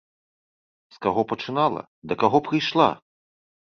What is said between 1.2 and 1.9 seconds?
пачынала,